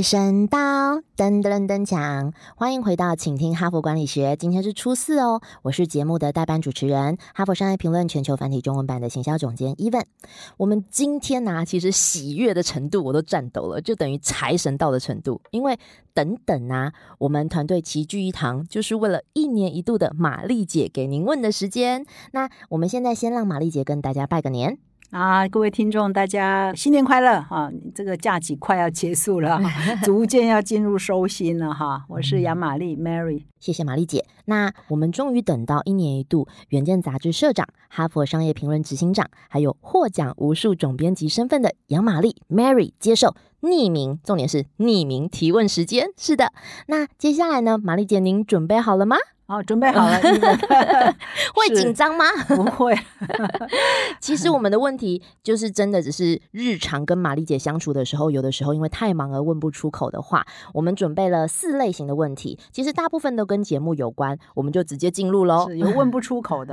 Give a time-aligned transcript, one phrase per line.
[0.00, 2.32] 财神到，噔噔噔锵！
[2.56, 4.34] 欢迎回到，请听哈佛管理学。
[4.34, 10.04] 今天是初四哦，我是节目的代班主持人，哈佛商业评论全球繁体中文版的行销总监 Even。
[10.56, 15.42] 我们今天呢，其实喜悦的程度我都颤抖了，就等于财神到的程度。
[15.50, 15.78] 因为
[16.14, 22.06] 等等啊，我们团队齐聚一堂，就是为了一年一度的玛丽姐给您问的时间。
[22.32, 24.78] 那我们现在先让玛丽姐跟大家拜个年。
[25.10, 27.68] 啊，各位听众，大家新年快乐哈！
[27.92, 29.60] 这个假期快要结束了，
[30.04, 32.04] 逐渐要进入收心了哈。
[32.08, 34.24] 我是杨玛丽 Mary，谢谢玛丽姐。
[34.44, 46.06] 那我们终于等到一年一度《远见》杂志社长、哈佛商业评论执行长，还有获奖无数总编辑身份的杨玛丽 Mary 接受匿名，重点是匿名提问时间。
[46.16, 46.52] 是的，
[46.86, 49.16] 那接下来呢，玛丽姐您准备好了吗？
[49.50, 50.16] 好，准备好了
[51.52, 52.24] 会紧张吗？
[52.54, 52.96] 不会。
[54.20, 65.68] 其实我们的问题就是真的只是日常跟玛丽姐相处的时候，有的时候因为太忙而问不出口的话，我们准备了四类型的问题，其实大部分都跟节目有关，我们就直接进入喽。
[65.72, 66.72] 有问不出口的，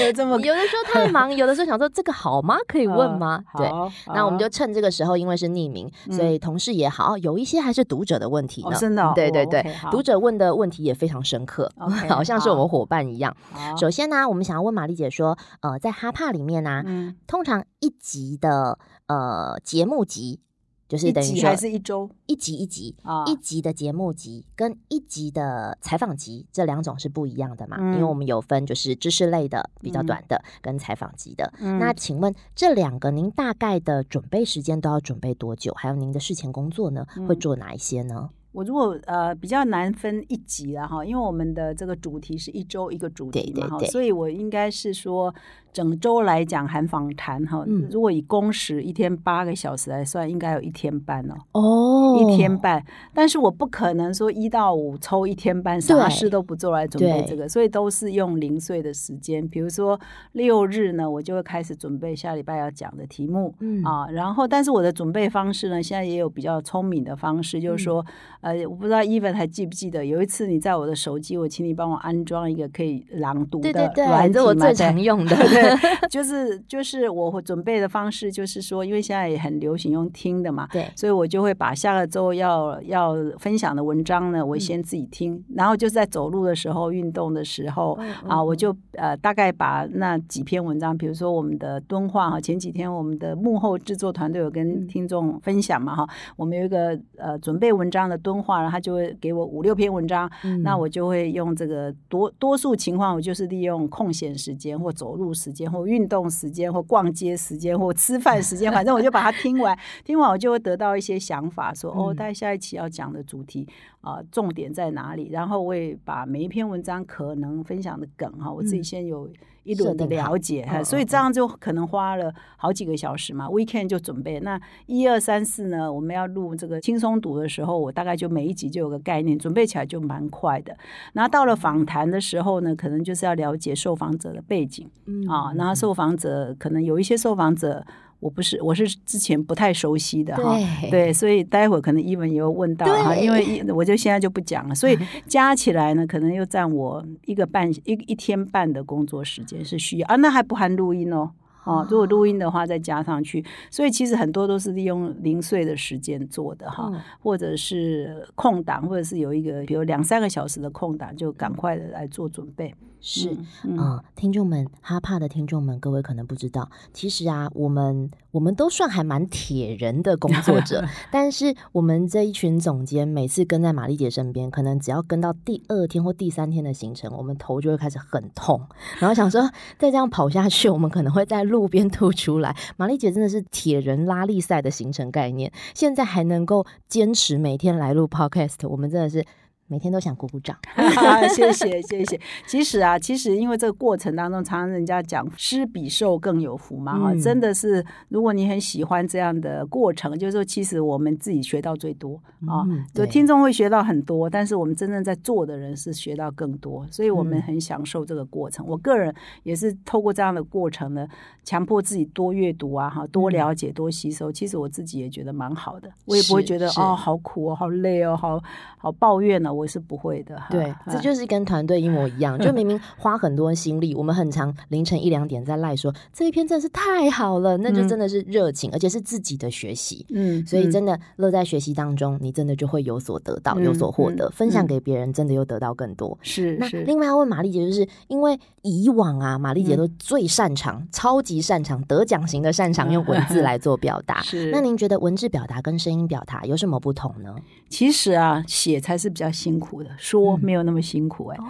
[0.00, 2.56] 有这么有的时候太忙，有的时候想说这个好吗？
[2.66, 3.44] 可以问吗？
[3.56, 3.70] 对，
[4.12, 8.76] 那我们就趁这个时候，因为是匿名，所以同事也好，有一些还是读者的问题呢。
[8.76, 11.59] 真的，对对对，读者问的问题也非常深刻。
[12.08, 13.36] 好像是我们伙伴一样。
[13.78, 16.84] 首先呢，我们想要问玛丽姐说，呃，在哈帕里面呢，
[17.26, 20.40] 通常一集的呃节目集，
[20.88, 27.78] 就是等于说还是一周一集一集啊，一集的节目集跟一集的采访集这两种是不一样的嘛？
[27.78, 31.52] 因为我们有分就是知识类的比较短的跟采访集的。
[31.58, 35.72] 那请问这两个您大概的准备时间都要准备多久？
[35.76, 38.30] 还有您的事前工作呢，会做哪一些呢？
[38.52, 45.34] 我如果呃比较难分一集了哈，因为我们的这个主题是一周一个主题嘛哈，所以我应该是说。
[45.72, 51.34] 整周来讲含访谈哈，如果以工时一天八个小时来算，应该有一天半哦。
[51.52, 52.84] 哦，一天半。
[53.14, 59.46] 但是我不可能说一到五抽一天半，啥事都不做来准备这个，所以都是用零碎的时间。
[59.48, 59.98] 比如说
[60.32, 63.54] 六日呢，我就会开始准备下礼拜要讲的题目
[63.84, 64.06] 啊。
[64.10, 68.04] 然后，但是我的准备方式呢，现在也有比较聪明的方式，就是说，
[68.40, 75.36] 呃，我不知道 Even 还记不记得，有一次你在我的手机，我请你帮我安装一个可以朗读的软这我最常用的。
[76.08, 100.30] 就是就是我准备的方式，就是说，因为现在也很流行用听的嘛，对，所以我就会把下个周要要分享的文章呢，我先自己听，然后就是在走路的时候、运动的时候啊，我就呃大概把那几篇文章，比如说我们的敦化哈，前几天我们的幕后制作团队有跟听众分享嘛哈，我们有一个呃准备文章的敦化，然后他就会给我五六篇文章，
[100.62, 113.68] 那我就会用这个多多数情况，我就是利用空闲时间或走路时间或运动时间或逛街时间或吃饭时间，反正我就把它听完，听完我就会得到一些想法，说哦，大家下一期要讲的主题
[114.00, 115.28] 啊，重点在哪里？
[115.30, 119.28] 然后我也把每一篇文章可能分享的梗哈，我自己先有。
[119.62, 123.46] 一路的了解，所以这样就可能花了好几个小时嘛。
[123.46, 125.92] Weekend 就准备，那一二三四呢？
[125.92, 130.76] 我们要录这个轻松读的时候，我大概就每一集就有个概念，准备起来就蛮快的。
[131.12, 134.88] 然后到了访谈的时候呢，可能就是要了解受访者的背景
[135.28, 137.84] 啊，然后受访者可能有一些受访者。
[138.20, 140.56] 我不是，我是之前不太熟悉的哈，
[140.90, 151.30] 对，所以待会儿可能伊文也会问到哈，因为我就现在就不讲了，所以 加起来呢，可能又占我一个半一一天半的工作时间是需要啊，那还不含录音哦。
[151.64, 162.74] 哦，如果录音的话再加上去，所以其实很多都是利用零碎的时间做的哈，或者是空档，或者是有一个比如两三个小时的空档，就赶快的来做准备。
[163.00, 163.30] 是
[163.78, 178.60] 啊，听众们，哈帕的听众们，各位可能不知道，其实啊，我们我们都算还蛮铁人的工作者， 但是我们这一群总监每次跟在玛丽姐身边，可能只要跟到第二天或第三天的行程，我们头就会开始很痛，
[178.98, 182.54] 然后想说再这样跑下去，我们可能会在路边吐出来。
[182.76, 189.24] 玛丽姐真的是铁人拉力赛的行程概念，现在还能够坚持每天来录 Podcast，我们真的是。
[189.70, 190.56] 每天都想鼓鼓掌，
[191.32, 192.20] 谢谢谢谢。
[192.44, 197.86] 其实啊，其实因为这个过程当中，常常人家讲施比受更有福嘛，哈，真的是。
[198.08, 208.66] 如果你很喜欢这样的过程，就是说，其实我们自己学到最多啊，就听众会学到很多，但是我们真正在做的人是学到更多，所以我们很享受这个过程。
[208.66, 209.14] 我个人
[209.44, 211.06] 也是透过这样的过程呢，
[211.44, 214.32] 强迫自己多阅读啊，哈，多了解，多吸收。
[214.32, 218.42] 其实我自己也觉得蛮好的，我也不会觉得哦，好苦哦，好累哦，好
[218.76, 219.54] 好抱怨呢。
[219.60, 220.40] 我是不会的。
[220.50, 230.06] 对，这就是跟团队一模一样，就明明 花很多心力，我们很长凌晨一两点在赖说这一篇真的是太好了，那就真的是热情，而且是自己的学习。
[230.10, 236.16] 嗯，所以真的乐在学习当中，你真的就会有所得到，有所获得，分享给别人，真的又得到更多。
[236.22, 244.20] 是，那另外要问玛丽姐，就是因为以往啊，玛丽姐都最擅长、超级擅长、得奖型的擅长用文字来做表达。
[244.24, 247.34] 是，那您觉得文字表达跟声音表达有什么不同呢？
[247.68, 251.36] 其实啊，写才是比较辛苦的，说没有那么辛苦哎。
[251.38, 251.44] 哦，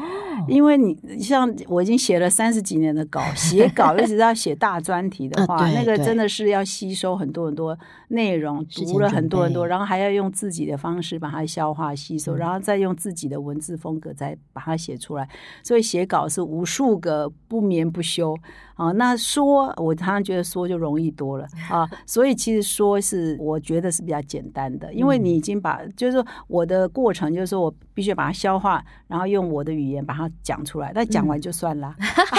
[0.48, 7.76] 因为你像我已经写了三十几年的稿， 写稿一直要写大专题的话，那个真的是要吸收很多很多
[8.08, 15.28] 内容，读了很多很多，然后还要用自己的方式把它消化吸收，然后再用自己的文字风格再把它写出来。
[15.62, 18.36] 所以写稿是无数个不眠不休。
[18.76, 21.46] 啊，那说，我常常觉得说就容易多了。
[21.68, 31.94] 啊，所以其实说是我觉得是比较简单的，因为你已经把，就是说我的过程，就是说我必须把它消化，然后用我的语言把它讲出来，那讲完就算了。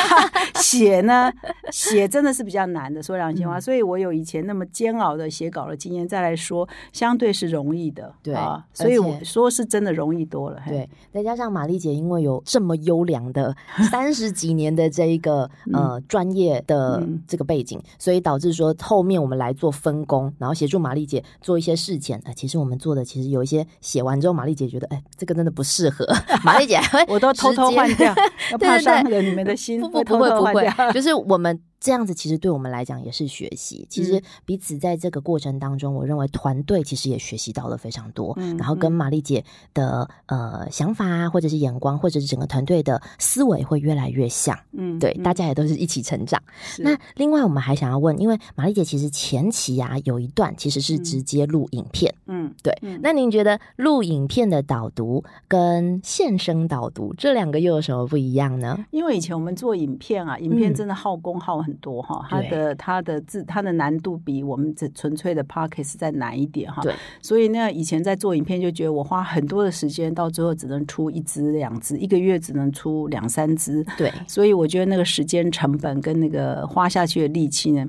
[0.58, 1.32] 写呢，
[1.72, 10.60] 写真的是比较难的，说良心话，所以我有以前那么煎熬的写稿的经验，再来说，相对是容易的，对啊，所以我说是真的容易多了。
[10.68, 13.56] 对，再加上玛丽姐因为有这么优良的
[13.92, 16.32] 三十几年的这一个呃专。
[16.32, 22.18] 业的这个背景，所以导致说后面我们来做分工，然后协助玛丽姐做一些事前。
[22.24, 26.08] 哎，其实我们做的其实有一些写完之后，玛丽姐觉得哎，这个真的不适合。
[26.44, 28.14] 玛丽姐， 我都 偷偷换掉，
[28.60, 29.80] 怕伤了你们的心。
[29.82, 31.60] 不不不会不会，就是我们。
[31.82, 33.88] 这样子其实对我们来讲也是学习。
[33.90, 38.38] 其实彼此在这个过程当中，我认为团队其实也学习到了非常多。
[38.60, 39.44] 然后跟玛丽姐
[39.74, 44.56] 的呃想法啊，或者是眼光，或者是整个团队的思维会越来越像。
[44.74, 46.40] 嗯，对，大家也都是一起成长。
[46.78, 52.14] 那另外我们还想要问，因为玛丽姐其实前期啊有一段其实是直接录影片。
[52.28, 52.78] 嗯，对。
[53.02, 58.86] 那您觉得录影片的导读跟现声导读这两个又有什么不一样呢？
[58.92, 61.71] 因为以前我们做影片啊，影片真的耗工耗很。
[61.72, 66.82] 很多哈，它的它的字它的难度比我们这纯粹的 p o c k e t 再难一点哈。
[66.82, 73.86] 对，所以呢，以前在做影片就觉得我花很多的时间，到最后只能出一支两支，一个月只能出两三支。
[73.98, 77.86] 对，所以我觉得那个时间成本跟那个花下去的力气呢。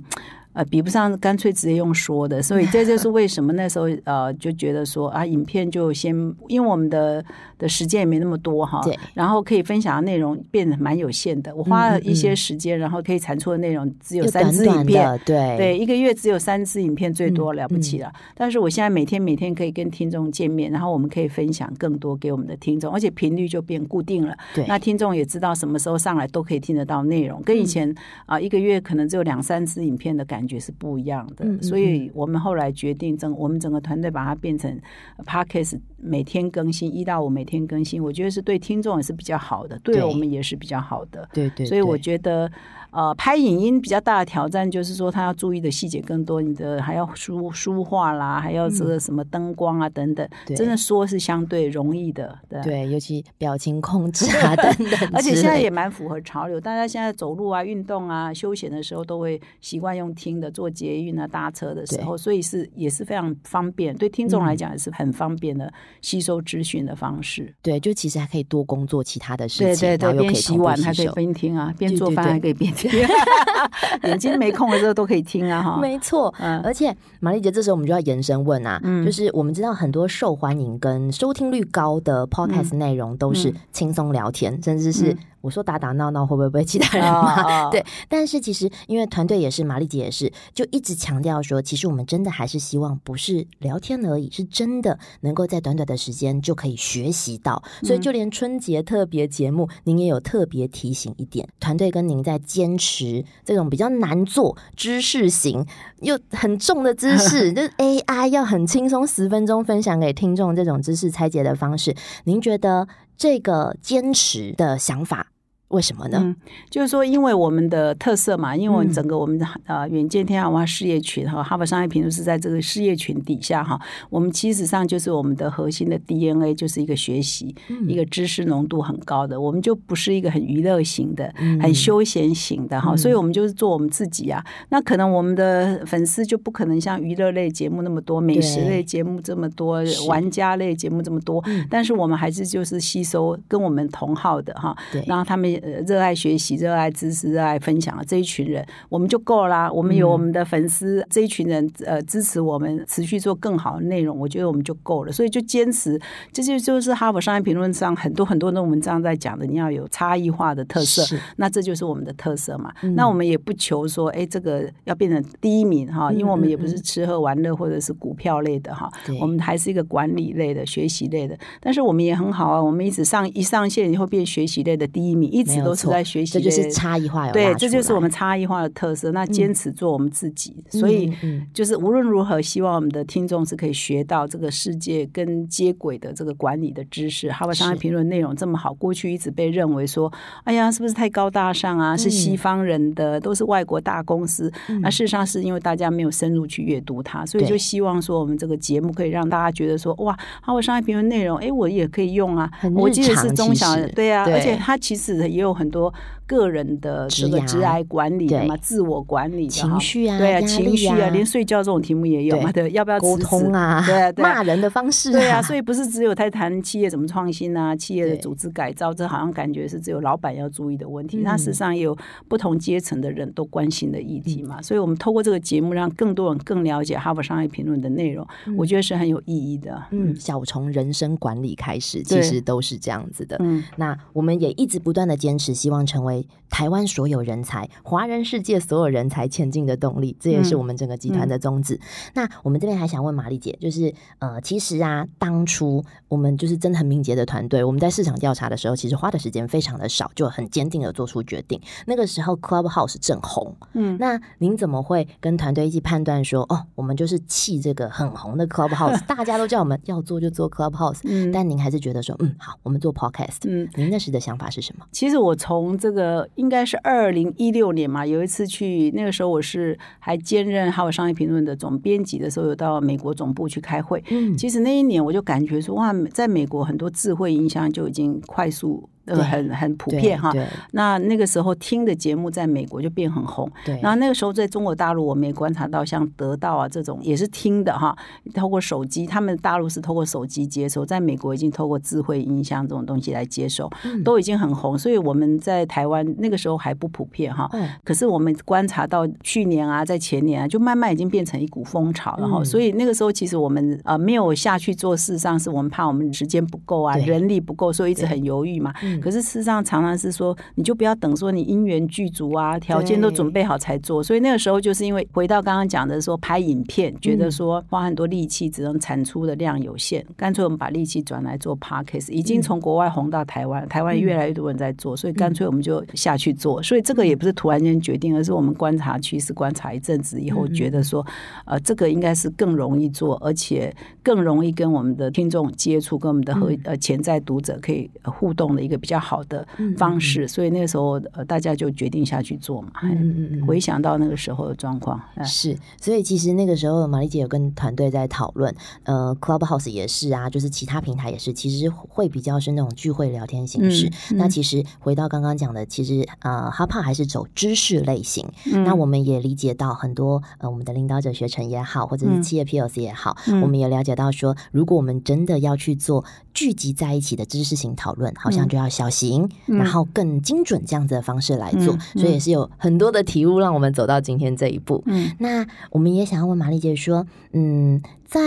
[0.55, 6.15] 呃，比不上，干脆直接用说的，所以这 就是为什么那时候呃就觉得说啊，影片就先，
[6.47, 7.25] 因为我们的
[7.59, 11.57] 的时间也没那么多哈，对，然后可以分享的内容变得蛮有限的。
[11.57, 18.13] 我花了一些时间，然后可以产出的内容只有三支影片，对对，一个月只有三支影片，最多了不起了。
[18.35, 24.37] 但是我现在每天每天可以跟听众见面，然后我们可以分享更多给我们的听众，而且频率就变固定了。
[24.55, 27.95] 对，那听众也知道什么时候上来都可以听得到内容，跟以前
[28.27, 30.42] 啊一个月可能只有两三支影片的感。
[30.43, 34.77] 感觉是不一样的，所以我们后来决定整我们整个团队把它变成
[35.25, 41.29] podcast，每天更新一到五，每天更新，我觉得是对听众也是比较好的，对我们也是比较好的。
[41.33, 42.51] 对对，所以我觉得。
[42.93, 52.39] 呃，拍影音比较大的挑战就是说，他要注意的细节更多，你的还要书书画啦，还要这个什么灯光啊等等，真的说是相对容易的。
[52.63, 65.73] 对，尤其表情控制啊 等等，而且现在也蛮符合潮流，大家现在走路啊、运动啊、休闲的时候都会习惯用听的，做捷运啊、搭车的时候，所以是也是非常方便，对听众来讲也是很方便的
[66.03, 67.55] 吸收资讯的方式。
[67.63, 72.71] 对，就其实还可以多工作其他的事情，对对对，边洗碗还可以边听啊，边做饭还可以边。
[74.05, 76.33] 眼睛没空的时候都可以听啊，哈，没错。
[76.65, 85.17] 而且玛丽姐，这时候我们就要延伸问啊，就是我们知道很多受欢迎跟收听率高的 podcast 内容都是轻松聊天，甚至是。
[85.43, 87.69] 我说打打闹闹会不会被其他人骂？
[87.71, 97.63] 对，但是其实因为团队也是，玛丽姐也是，就一直强调说，其实我们真的还是希望不是聊天而已，是真的能够在短短的时间就可以学习到。
[97.83, 105.67] 所以就连春节特别节目，您也有特别提醒一点，团队跟您在坚持这种比较难做知识型
[106.01, 111.95] 又很重的知识， 就是 AI 要很轻松十分钟分享给听众这种知识拆解的方式，
[112.25, 115.33] 您觉得这个坚持的想法？
[115.73, 116.37] 为什么呢？
[116.71, 127.55] 就是说，因为我们的特色嘛，因为我们整个我们的呃远见天下文化事业群哈，哈佛商业评论是在这个事业群底下哈，我们其实上就是我们的核心的 DNA 就是一个学习，
[127.89, 134.45] 一个知识浓度很高的，我们就不是一个很娱乐型的、很休闲型的哈，所以我们就是做我们自己啊。
[134.69, 144.77] 那可能我们的粉丝就不可能像娱乐类节目那么多，美食类节目这么多，玩家类节目这么多，但是我们还是就是吸收跟我们同号的哈，
[145.07, 145.62] 然后他们。
[145.87, 149.71] 热爱学习、热爱知识、热爱分享的这一群人，我们就够啦。
[149.71, 155.13] 我们有我们的粉丝，这一群人呃支持我们持续做更好的内容，我觉得我们就够了。
[155.13, 156.01] 所以就坚持，
[156.33, 161.03] 这就就是哈佛商业评论上很多很多的文章在讲的，你要有差异化的特色，
[161.37, 162.73] 那这就是我们的特色嘛。
[162.97, 168.91] 那我们也不求说，哎，这个要变成第一名哈，因为我们也不是吃喝玩乐或者是股票类的哈，
[169.21, 171.39] 我们还是一个管理类的、学习类的。
[171.61, 177.31] 但是我们也很好啊，我们一直上一上线以后变学习类的第一名，一直都是在学习，这就是差异化。
[177.31, 179.11] 对，这就是我们差异化的特色。
[179.13, 181.13] 那坚持做我们自己，所以
[181.53, 187.31] 就是无论如何，希望我们的听众是可以学到这个世界跟接轨的这个管理的知识。
[187.31, 190.13] 哈佛商业评论内容这么好，过去一直被认为说，
[190.45, 191.97] 哎呀，是不是太高大上啊？
[191.97, 194.51] 是西方人的，都是外国大公司。
[194.81, 202.51] 那事实上是因为大家没有深入去阅读它，所以就希望说我们这个节目可以让大家觉得说，哇，哈佛商业评论内容，哎，我也可以用啊。
[202.75, 205.93] 我记得是中小，对啊，而且它其实也有很多。
[206.33, 213.85] 个人的这个职癌管理的嘛，自我管理、情绪啊，对啊，情绪啊，连睡觉这种题目也有嘛，对，要不要沟通啊？
[213.87, 221.97] 对啊，骂人的方式，对啊，所以不是只有在谈企业怎么创新啊， 企业的组织改造，这好像感觉是只有老板要注意的问题，那事实上也有
[222.29, 229.83] 不同阶层的人都关心的议题嘛，所以我们透过这个节目，让更多人更了解《哈佛商业评论》的内容，我觉得是很有意义的。
[229.91, 233.37] 嗯，小从人生管理开始，其实都是这样子的。
[233.41, 237.03] 嗯，那我们也一直不断的坚持，希望成为台湾所。
[237.13, 241.79] 有人才，华人世界所有人才前进的动力，这也是我们整个集团的宗旨。
[242.15, 251.61] 那我们这边还想问玛丽姐，就是呃，其实啊，当初我们就是真的很敏捷的团队，我们在市场调查的时候，其实花的时间非常的少，就很坚定的做出决定。
[251.87, 264.87] 那个时候，Clubhouse 正红，嗯，那您怎么会跟团队一起判断说，哦，我们就是弃这个很红的 Clubhouse， 大家都叫我们要做就做 Clubhouse，嗯，但您还是觉得说，嗯，好，我们做 Podcast，嗯，您那时的想法是什么？
[264.93, 267.03] 其实我从这个应该是二。
[267.03, 274.01] 二零一六年嘛，有一次去，那个时候我是还兼任《哈佛商业评论》的总编辑的时候，有到美国总部去开会。
[274.09, 278.89] 嗯，其实那一年我就感觉说，哇，在美国很多智慧音箱就已经快速。
[279.07, 280.33] 呃，很很普遍哈。
[280.73, 283.51] 那那个时候听的节目在美国就变很红。
[283.65, 283.79] 对。
[283.83, 287.97] 然后那个时候在中国大陆，我们也观察到，像得到啊这种也是听的哈。
[288.35, 293.69] 透过手机，他们大陆是透过手机接收，在美国已经透过智慧音箱这种东西来接收，
[294.05, 294.79] 都已经很红。
[294.79, 297.49] 所以我们在台湾那个时候还不普遍哈。
[297.53, 297.69] 嗯。
[297.83, 302.45] 可是我们观察到去年啊，在前年啊，就慢慢已经变成一股风潮了哈。
[302.45, 308.73] 所以那个时候其实我们呃没有下去做，事实上是我们怕我们时间不够啊，人力不够，所以一直很犹豫嘛。
[309.01, 314.03] 可是事实上，常常是说，你就不要等说你因缘具足啊，条件都准备好才做。
[314.03, 322.13] 所以那个时候，就是因为回到刚刚讲的说，拍影片觉得说花很多力气，只能产出的量有限，干脆我们把力气转来做 podcast。
[322.13, 326.63] 已经从国外红到台湾，台湾越来越多人在做，所以干脆我们就下去做。
[326.63, 331.05] 所以这个也不是突然间决定，而是我们观察趋势，观察一阵子以后，觉得说，
[331.45, 339.23] 呃，这个应该是更容易做，而且更容易跟我们的听众接触，跟我们的和呃潜在读者可以互动的一个比较好。
[339.29, 339.47] 的
[339.79, 342.73] 方式，所以那个时候呃，大家就决定下去做嘛。
[342.83, 343.47] 嗯嗯嗯。
[343.47, 353.89] 回想到那个时候的状况，是，所以其实那个时候，玛丽姐有跟团队在讨论，呃，Clubhouse 也是啊，就是其他平台也是，其实会比较是那种聚会聊天形式。
[354.17, 358.29] 那其实回到刚刚讲的，其实呃，哈帕还是走知识类型。
[358.65, 369.29] 那我们也理解到很多呃，我们的领导者学成也好，或者是企业 P O C 也好，我们也了解到说，如果我们真的要去做聚集在一起的知识型讨论，好像就要小心。
[369.47, 374.83] 然后更精准这样子的方式来做，所以也是有很多的题目，让我们走到今天这一步。
[374.87, 378.21] 嗯，那我们也想要问玛丽姐说，嗯，在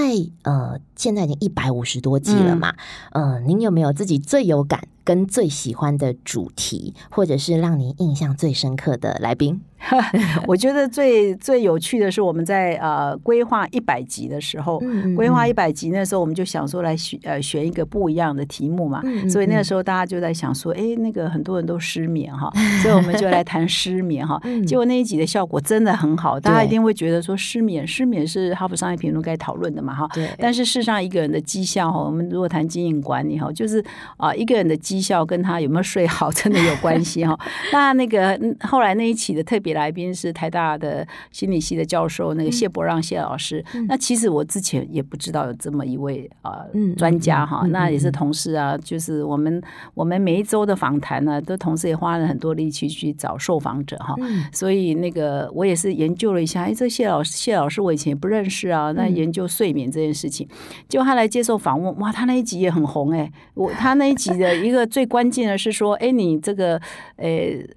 [0.43, 2.73] 呃现在已经一百五十多集了嘛，
[3.13, 9.61] 嗯，您有没有自己最有感跟最喜欢的主题，或者是让您印象最深刻的来宾？
[10.47, 14.81] 我觉得最最有趣的是，我们在呃规划一百集的时候，
[15.15, 19.01] 规划一百集那时候，我们就想说来选呃选一个不一样的题目嘛。
[19.29, 22.51] 所以那个时候大家就在想说，哎，那个很多人都失眠哈，
[22.81, 24.41] 所以我们就来谈失眠哈。
[24.65, 30.09] 结果那一集的效果真的很好，大家一定会觉得说失眠，失眠是哈佛商业评论该讨论的嘛哈。
[30.13, 30.27] 对。
[30.39, 33.83] 但是事实上，一个人的绩效哈，我们如果谈经营管理哈，就是
[34.17, 37.37] 啊，一个人的绩效跟他有没有睡好 真的有关系哈。
[37.71, 39.74] 那那个后来那一期的特别。
[39.75, 43.63] 来宾是台大的心理系的教授，那个谢伯让谢老师。
[43.87, 46.65] 那其实我之前也不知道有这么一位啊
[46.97, 48.75] 专家哈，那也是同事啊。
[48.75, 49.61] 就是我们
[49.93, 54.15] 我们每一周的访谈呢，都同时也花了很多力气去找受访者哈。
[54.51, 58.91] 所以那个我也是研究了一下，哎，这谢老师谢老师我以前也不认识啊。
[58.93, 59.75] 那研究睡。
[59.75, 60.47] 眠这件事情。
[60.87, 63.29] 结果他来接受访问，哇，他那一集也很红哎。
[63.53, 66.79] 我他那一集的一个最关键的是说，哎，你这个
[67.17, 67.27] 呃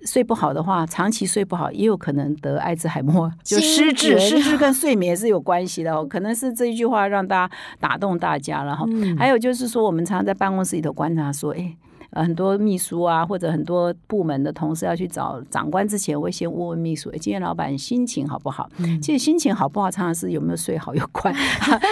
[0.07, 6.07] 睡不好的话，长期睡不好也有可能得艾滋海默，就失智，失智跟睡眠是有关系的哦。
[6.09, 8.87] 可能是这一句话让大家打动大家了哈。
[9.19, 11.75] 还有就是说，我们常常在办公室里头观察说，哎。
[12.11, 18.67] 呃，很多秘书啊，或者很多部门的同事要去找长官之前，会先问问秘书：今天老板心情好不好？
[19.03, 21.35] 其实心情好不好，常常是有没有睡好有关。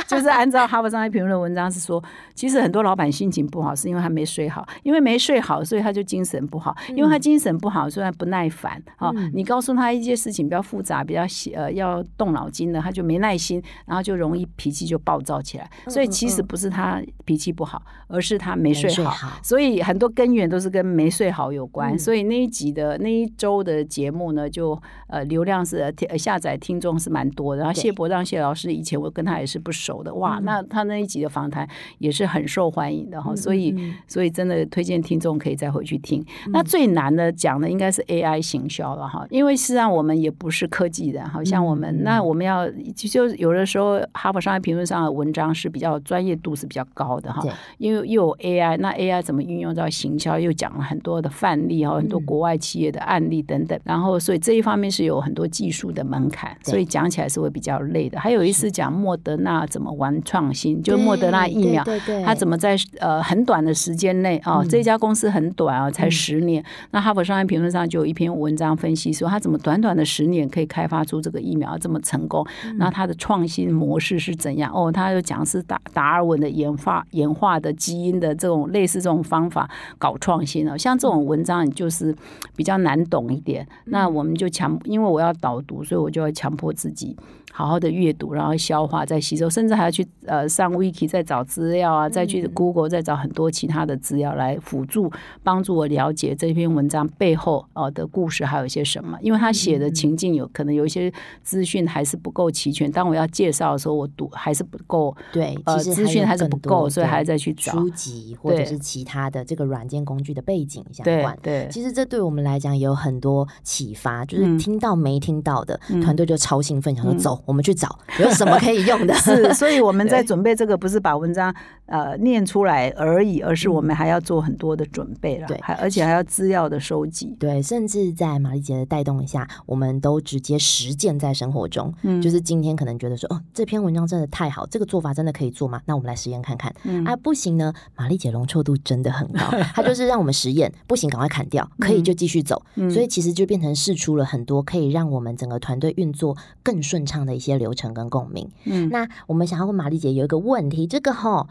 [0.09, 2.03] 就是按照哈佛商业评论的文章是说，
[2.35, 6.75] 其实很多老板心情不好，是因为他没睡好，因为没睡好，所以他就精神不好。
[6.95, 8.83] 因为他精神不好，所以他不耐烦。
[8.97, 15.71] 啊，你告诉他一些事情比较复杂、比较呃要动脑筋的，他就没耐心，然后就容易脾气就暴躁起来。
[15.89, 19.29] 所以其实不是他脾气不好，而是他没睡好。
[19.43, 20.06] 所以很多。
[20.09, 27.63] 根源都是跟没睡好有关，所以那一集的那一周的节目呢，就呃流量是呃下载听众是蛮多的。
[27.63, 31.67] 然后谢伯让谢老师以前我跟他也是不熟的，哇，那他那一集的访谈
[31.99, 33.35] 也是很受欢迎的哈。
[33.35, 33.75] 所以
[34.07, 36.25] 所以真的推荐听众可以再回去听。
[36.49, 47.43] 那最难的讲的应该是 AI 行销了哈，因为实际上我们也不是科技人，好像我们那我们要就有的时候哈佛商业评论上的文章是比较专业度是比较高的哈，
[47.79, 49.87] 因为又有 AI，那 AI 怎么运用到？
[49.97, 58.21] 行销又讲了很多的范例哈，很多国外企业的案例等等，然后所以这一方面是有很多技术的门槛，所以讲起来是会比较累的。
[58.21, 61.83] 还有一次讲莫德纳怎么玩创新，就是莫德纳疫苗，
[62.25, 66.63] 它怎么在呃很短的时间内啊，这家公司很短啊，才十年。
[66.91, 72.47] 那哈佛商业评论上就有一篇文章分析说，它怎么短短的十年可以开发出这个疫苗这么成功？
[72.77, 74.71] 那它的创新模式是怎样？
[74.75, 79.71] 哦，他就讲是达达尔文的演化演化的基因的这种类似这种方法。
[79.99, 82.15] 搞创新了，像这种文章就是
[82.55, 87.17] 比较难懂一点，那我们就强，因为我要导读，所以我就要强迫自己。
[87.57, 95.11] 好好的阅读，然后消化再吸收，甚至还要去呃上 wiki 再找资料啊，再去 Google 再找很多其他的资料来辅助
[95.43, 99.17] 帮助我了解这篇文章背后哦的故事还有一些什么。
[99.23, 101.11] 因为他写的情境有可能有一些
[101.43, 105.17] 资讯还是不够齐全，当我要介绍的时候，我读还是不够。
[105.33, 111.35] 对，呃，资讯还是不够，所以还在去找书籍或者是其他的这个软件工具的背景相关。
[111.41, 117.43] 对，其实这对我们来讲也有很多启发，就是听到没听到的团队就超兴奋，想说走。
[117.47, 121.55] 我们去找 有什么可以用的， 是，所以我们 在准备这个，不是把文章
[121.87, 135.81] 呃念出来而已，而是我们还要做很多的准备了，对，还而且还要资料的收集，对，甚至在玛丽姐的带动下，我们都直接实践在生活中，嗯，就是今天可能觉得说，哦，这篇文章真的太好，这个做法真的可以做吗？
[135.87, 136.75] 那我们来实验看看，
[137.07, 139.41] 啊，不行呢，玛丽姐容错度真的很高，
[139.75, 147.37] 她就是让我们实验，不行赶快砍掉，可以就继续走，所以其实就变成试出了很多可以让我们整个团队运作更顺畅的。
[147.37, 151.47] 一些流程跟共鸣，嗯，那我们想要问玛丽姐有一个问题，这个哈，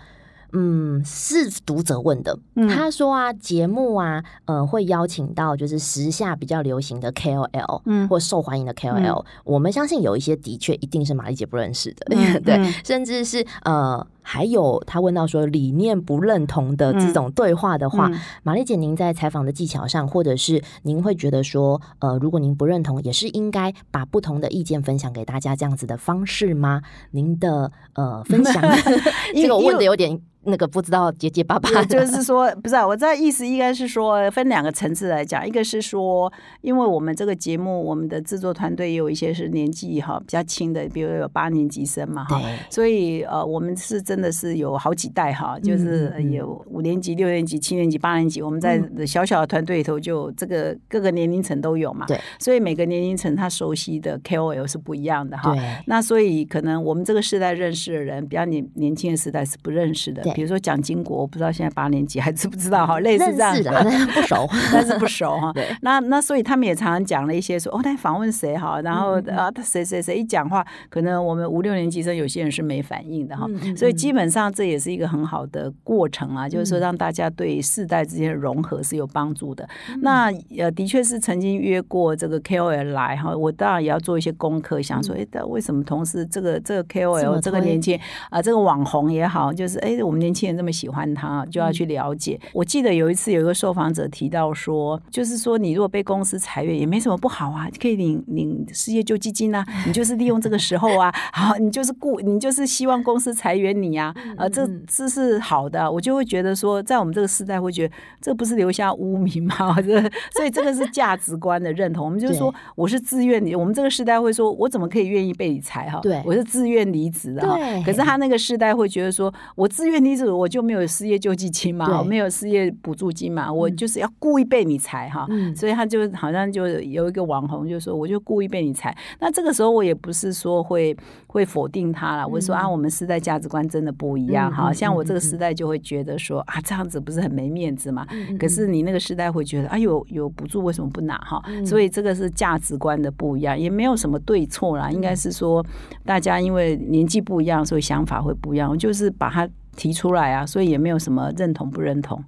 [0.52, 12.08] 嗯，是读者问的，他说啊，节目啊，呃，会邀请到就是时下比较流行的 KOL，嗯，或受欢迎的 KOL，我们相信有一些的确一定是玛丽姐不认识的，
[12.42, 14.08] 对，甚至是呃。
[14.26, 18.10] 还有他问到说理念不认同的这种对话的话，
[18.42, 26.82] 玛丽姐，您在采访的技巧上，或者是您会觉得说，呃，如果您不认同，也是应该把不同的意见分享给大家这样子的方式吗？
[27.12, 28.62] 您的呃分享，
[29.36, 30.20] 这个我问的有点。
[30.48, 55.54] 那个不知道结结巴巴，就是说不是啊，我这意思应该是说分两个层次来讲，一个是说，因为我们这个节目，我们的制作团队也有一些是年纪哈比较轻的，比如有八年级生嘛哈，所以呃，我们是真的是有好几代哈，就是有五年级、六年级、七年级、八年级，我们在小小的团队里头就这个各个年龄层都有嘛，对，所以每个年龄层他熟悉的 KOL 是不一样的哈，
[55.88, 60.24] 那所以可能我们这个时代认识的人，比较年年轻的时代是不认识的。
[60.34, 65.52] 比如说蒋经国，我不知道现在八年级还知不知道哈，类似这样的，不熟， 但是不熟哈。
[65.84, 73.46] 那那所以他们也常常讲了一些说，哦，他访问谁哈，然后啊，他谁谁谁一讲话，可能我们五六年级生有些人是没反应的哈。
[73.76, 79.68] 所以基本上这也是一个很好的过程啊，就是说让大家对世代之间的融合是有帮助的。
[80.02, 92.40] 那呃，的确是曾经约过这个 KOL 来哈，我当然也要做一些功课，想说，哎，为什么同时这个这个 KOL 这个年轻啊，这个网红也好，就是哎，我们年轻人这么喜欢他，就要去了解。
[92.54, 99.66] 我记得有一次有一个受访者提到说，就是说你如果被公司裁员也没什么不好啊，可以领领失业救济金啊。
[99.88, 109.76] 你就是利用这个时候啊， 好，你就是雇，你就是希望公司裁员你呀，呃，这这是好的，我就会觉得说，在我们这个时代会觉得这不是留下污名吗？
[109.82, 110.00] 这
[110.32, 112.06] 所以这个是价值观的认同。
[112.06, 116.00] 我们就是说，我是自愿离，我们这个时代会说，我怎么可以愿意被你裁哈？
[116.02, 117.58] 对，我是自愿离职的哈。
[117.84, 125.26] 可是他那个时代会觉得说，我自愿离职，我就没有失业救济金嘛，没有失业补助金嘛，我就是要故意被你裁哈。
[125.56, 128.96] 所以他就好像就有一个网红就说，我就故意被你裁。
[129.20, 130.96] 那这个时候我也不是说会
[131.36, 134.72] 会否定他了，我说啊，我们时代价值观真的不一样哈。
[134.72, 138.08] 像我这个时代就会觉得说啊，这样子不是很没面子嘛？
[138.40, 141.44] 可是你那个时代会觉得啊，有有补助为什么不拿哈？
[141.66, 144.90] 所以这个是价值观的不一样，也没有什么对错啦。
[144.90, 145.62] 应该是说
[146.06, 148.72] 大家因为年纪不一样，所以想法会不一样。
[148.72, 149.46] 我就是把它
[149.76, 152.24] 提出来啊，所以也没有什么认同不认同。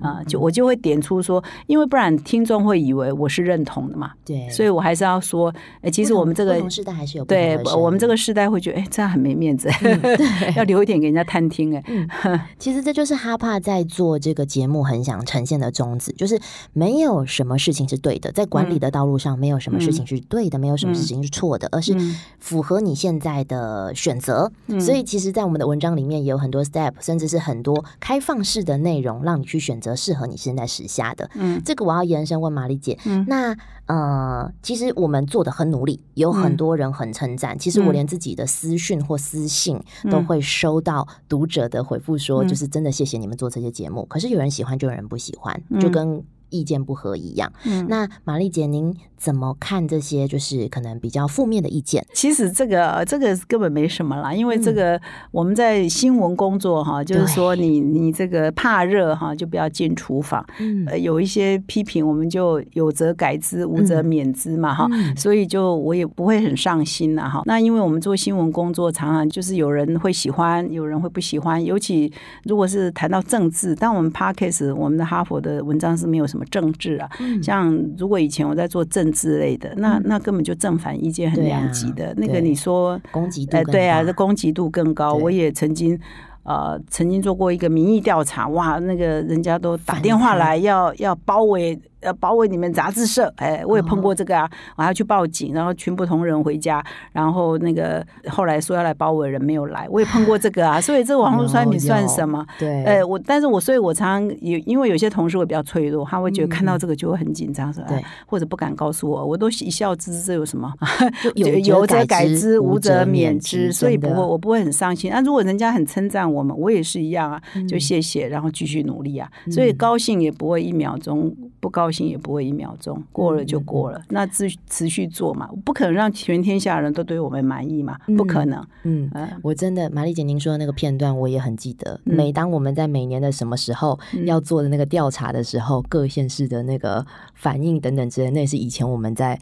[0.00, 4.12] 啊，就我就会点出说，因为不然听众会以为我是认同的嘛。
[4.24, 9.68] 对，所以我还是要说，哎，其实我们这个时代还是有对，我们这个时代会觉得，哎，这样很没面子，
[10.56, 11.74] 要留一点给人家探听。
[11.76, 11.82] 哎，
[12.58, 16.38] 其实这就是哈帕在做这个节目很想呈现的宗旨，就是
[16.72, 21.96] 没有什么事情是对的，在管理的道路上，没有什么事情是对的，没有什么事情是错的，而是
[22.38, 24.50] 符合你现在的选择。
[24.78, 29.69] 所以，其实，在我们的文章里面也有很多 step，甚至是很多开放式的内容，让你去选。
[29.70, 33.56] 选择适合你现在时下的，嗯，这个我要延伸问玛丽姐，嗯，那
[33.86, 37.56] 呃，其实我们做的很努力，有很多人很称赞。
[37.56, 39.80] 其实我连自己的私讯或私信
[40.10, 44.04] 都会收到读者的回复，说就是真的谢谢你们做这些节目。
[44.06, 46.24] 可是有人喜欢，就有人不喜欢，就跟。
[46.52, 47.52] 意见不合一样，
[47.86, 52.04] 那玛丽姐，您怎么看这些就是可能比较负面的意见？
[52.12, 60.44] 其实这个这个根本没什么啦，因为这个我们在新闻工作哈，就是说你你这个怕热哈，就不要进厨房。
[60.86, 64.88] 呃，有一些批评，我们就有则改之，无则免之嘛哈。
[65.16, 67.42] 所以就我也不会很上心了哈。
[67.46, 71.62] 那因为我们做新闻工作，常常就是有人会喜欢，有人会不喜欢。
[71.64, 72.12] 尤其
[72.44, 76.44] 如果是谈到政治，但我们 Parkes 我们的哈佛的文章是没有什么。
[76.50, 77.08] 政治啊，
[77.40, 82.14] 像如果以前我在做政治类的，那那根本就正反意见很两极的。
[82.16, 85.14] 那个你说攻击度，对啊，这攻击度更高。
[85.14, 85.98] 我也曾经。
[86.42, 102.44] 呃，曾经做过一个民意调查，哇，那个人家都打电话来要要包围，要包围你们杂志社，哎，我也碰过这个啊，我要去报警，然后全部同仁回家，然后那个后来说要来包围人没有来，我也碰过这个啊，所以这网络酸民算什么？
[102.58, 107.86] 对，呃，我但是我所以我常常有，因为有些同事会比较脆弱，他会觉得看到这个就会很紧张，是吧？
[108.26, 110.72] 或者不敢告诉我，我都一笑置之，这有什么？
[111.36, 115.12] 有则改之，无则免之，所以不会，我不会很伤心。
[115.12, 116.40] 那如果人家很称赞我。
[116.40, 119.30] 我们我也是一样啊，就谢谢，然后继续努力啊。
[119.50, 124.00] 所以高兴也不会一秒钟，不高兴也不会一秒钟，过了就过了。
[124.08, 128.64] 那持持续做嘛，不可能让全天下人都对我们满意嘛，不可能。
[128.84, 129.10] 嗯，
[129.42, 132.00] 我真的，玛丽姐，您说的那个片段我也很记得。
[132.04, 139.38] 每当我们在每年的什么时候要做的那个调查的时候，各县市的那个反应等等之类，那也是以前我们在。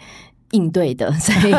[0.52, 1.52] 应对的， 所以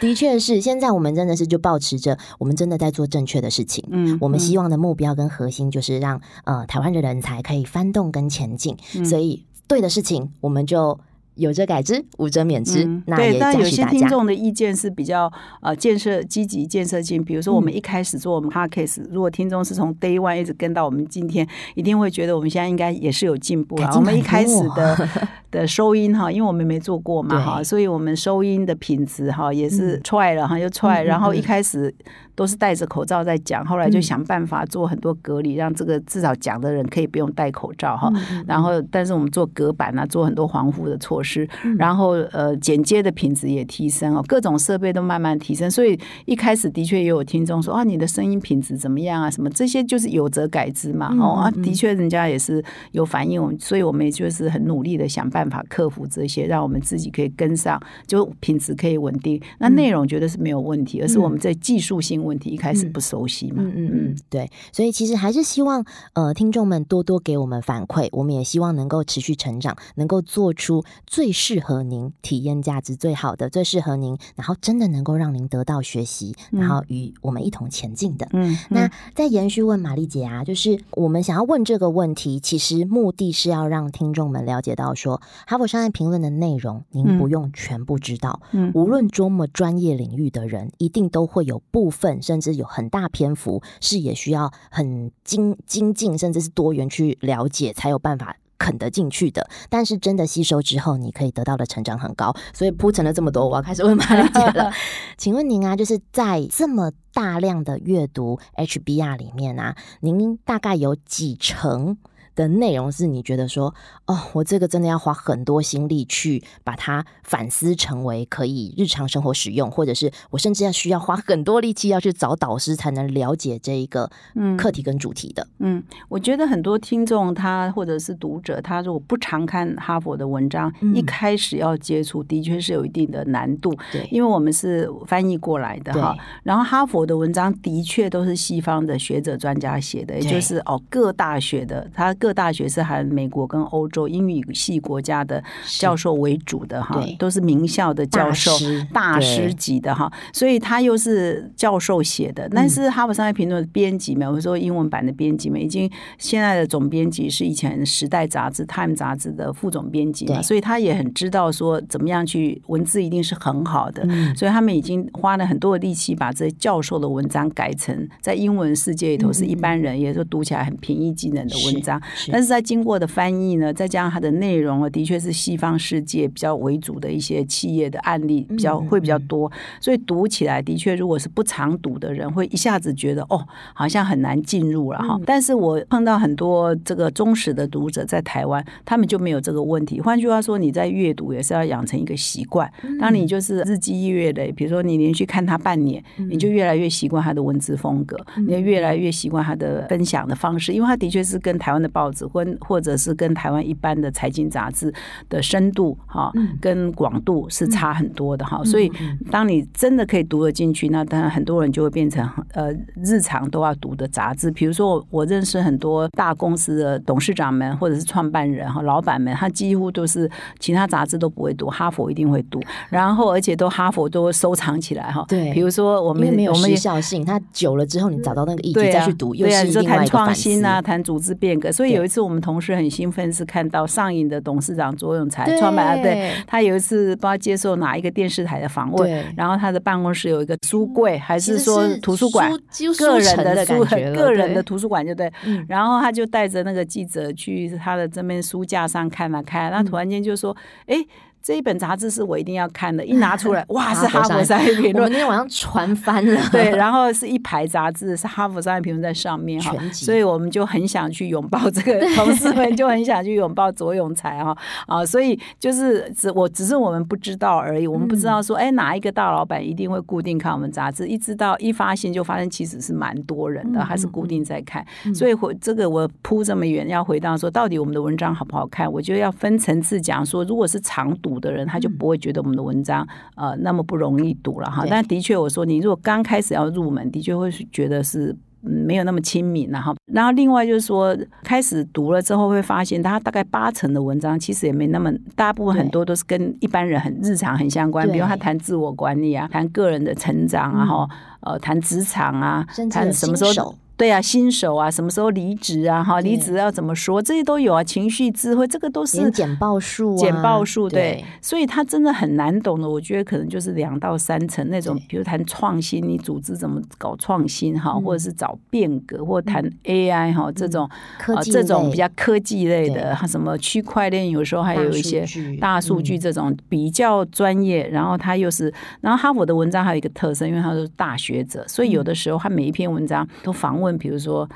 [0.00, 3.84] 的确是现在我们真的是就保持着，我们真的在做正确的事情。
[3.90, 8.74] 嗯，我们希望的目标跟核心就是让呃台湾的人才可以翻动跟前进。
[9.04, 10.98] 所以对的事情，我们就。
[11.34, 12.84] 有则改之，无则免之。
[13.06, 17.22] 那也但有些听众的意见是比较呃建设积极、建设性。
[17.24, 23.90] 比如说，我们一开始做我们 podcast，如果听众是从 day one 一直跟到我们今天，一定会觉得我们现在应该也是有进步了。
[23.96, 25.08] 我们一开始的
[25.50, 31.02] 的收音哈，因为我们没做过嘛哈，所以我们收音的品质哈也是踹了哈，又踹。
[31.02, 31.94] 然后一开始。
[32.36, 38.10] 都是戴着口罩在讲，后来就想办法做很多隔离，让这个至少讲的人可以不用戴口罩哈。
[38.46, 41.29] 然后，但是我们做隔板啊，做很多防护的措施，
[41.78, 45.70] 然后呃，剪接的品质也提升哦，各种设备都慢慢提升。
[45.70, 49.30] 所以一开始的确也有听众说啊，你的声音品质怎么样啊？
[49.30, 51.12] 什么这些就是有则改之嘛。
[51.18, 59.40] 哦啊，的确人家也是有反应，所以我们也就是很努力的想办法克服这些，让我们自己可以跟上，就品质可以稳定。
[59.58, 62.20] 那内容觉得是没有问题，而是我们在技术性。
[62.20, 78.28] 问题一开始不熟悉嘛，嗯嗯嗯，对，所以其实还是希望呃听众们多多给我们反馈，我们也希望能够持续成长，能够做出最适合您体验价值最好的，最适合您，然后真的能够让您得到学习，然后与我们一同前进的。
[78.32, 92.22] 嗯，那再延续问玛丽姐啊，就是我们想要问这个问题，其实目的是要让听众们了解到说，哈佛商业评论的内容，您不用全部知道，嗯，无论多么专业领域的人，一定都会有部分。
[92.22, 99.48] 甚至有很大篇幅是也需要很精精进，甚至是多元去了解，才有办法啃得进去的。
[99.70, 102.36] 但是真的吸收之后，你可以得到的成长很高。
[102.52, 104.70] 所以铺陈了这么多，我要开始问玛丽姐了。
[105.16, 111.96] 请问您啊，就是在这么大量的阅读 HBR 里面啊，您大概有几成？
[112.34, 113.74] 的内容是你觉得说
[114.06, 124.10] 哦，我这个真的要花很多心力去把它反思成为可以日常生活使用，或者是我甚至要需要花很多力气要去找导师才能了解这一个
[124.56, 125.46] 课题跟主题的。
[125.58, 133.74] 嗯，我觉得很多听众他或者是读者，他如果不常看哈佛的文章，一开始要接触的确是有一定的难度。
[133.92, 142.30] 对，因为我们是翻译过来的哈，然后哈佛的文章的确都是西方的学者专家写的，也就是哦各大学的他各。
[142.32, 145.42] 大学是含美国跟欧洲英语系国家的
[145.78, 148.50] 教授为主的哈，都是名校的教授
[148.92, 149.50] 大师。
[149.54, 152.48] 级的哈，所以他又是教授写的。
[152.50, 164.06] 但是哈佛商业评论编辑们，我说英文版的编辑们，已经现在的总编辑是以前时代杂志 Time 杂志的副总编辑嘛，所以他也很知道说怎么样去文字一定是很好的，
[164.36, 172.00] 所以他们已经花了很多的力气把这些教授的文章改成在英文世界里头是一般人也就读起来很平易近人的文章。
[172.30, 185.18] 但是在经过的翻译呢，再加上它的内容啊，的确是西方世界比较为主的一些企业的案例比较会比较多，所以读起来的确，如果是不常读的人，会一下子觉得哦，好像很难进入了哈。
[185.26, 190.00] 但是我碰到很多这个忠实的读者在台湾，他们就没有这个问题。
[190.00, 192.70] 换句话说，你在阅读也是要养成一个习惯。
[192.98, 204.94] 当你就是日积月累，比如说你连续看他半年，你就越来越习惯他的文字风格，你就越来越习惯他的分享的方式，因为他的确是跟台湾的报纸或或者是跟台湾一般的财经杂志
[205.28, 208.62] 的深度哈，跟广度是差很多的哈。
[208.62, 208.88] 所以，
[209.28, 214.48] 当你真的可以读得进去，那当然很多人就会变成呃日常都要读的杂志。
[214.52, 225.24] 比如说，我认识很多大公司的董事长们或者是创办人哈、老板们，他几乎都是其他杂志都不会读，哈佛一定会读，然后而且都哈佛都收藏起来哈。
[225.26, 231.72] 对，比如说我们没有时效性，它久了之后，你找到那个议题再去读，又是另外一个创新啊，谈组织变革。
[231.72, 242.50] 所以有一次我们同事很兴奋，是看到上影的董事长左永才创办啊，对他有一次不知道接受哪一个电视台的访问，然后他的办公室有一个书柜，还是说图书馆，
[242.98, 245.30] 个人的书，个人的图书馆就对。
[245.68, 250.96] 然后他就带着那个记者去他的这边书架上看了看，那突然间就说：“哎。”
[251.42, 254.94] 这一本杂志是我一定要看的，一拿出来， 哇，是《哈佛商业评论》。
[255.02, 256.40] 我那天晚上传翻了。
[256.52, 264.54] 对，然后是一排杂志，是《哈佛商业评论》在上面哈， 所以我们就很想去拥抱这个同事们，就很想去拥抱左永才哈
[264.86, 271.08] 啊，所以就是只我只是我们不知道而已，我们不知道说，哎，哪一个大老板一定会固定看我们杂志？
[271.08, 274.84] 一知道一发现就发现其实是蛮多人的，还是固定在看。
[275.14, 278.92] 所以回这个我铺这么远，要回到说，到底我们的文章好不好看？
[278.92, 281.29] 我就要分层次讲，说如果是长读。
[281.34, 284.84] 读的人，他就不会觉得我们的文章呃那么不容易读了哈。
[284.88, 301.08] 但的确，我说你如果刚开始要入门，的确会觉得是没有那么亲民然后，然后另外就是说，开始读了之后会发现，他大概八成的文章其实也没那么，大部分很多都是跟一般人很日常很相关，比如他谈自我管理啊，谈个人的成长啊，哈，
[301.40, 303.74] 呃，谈职场啊，谈什么时候。
[304.00, 306.02] 对啊，新手啊，什么时候离职啊？
[306.02, 307.20] 哈，离职要怎么说？
[307.20, 307.84] 这些都有啊。
[307.84, 311.22] 情绪智慧，这个都是简报数，简报数对。
[311.42, 325.26] 所以它真的很难懂的，我觉得可能就是两到三层那种，比如谈创新，你组织怎么搞创新哈，或者是找变革，或谈 AI 哈这种科技这种比较科技类的，什么区块链，有时候还有一些
[325.60, 327.86] 大数据这种比较专业。
[327.86, 333.89] 然后他又是，然后哈佛的文章还有一个特色，因为他是大学者，所以有的时候他每一篇文章都访问。
[333.98, 334.48] 比如说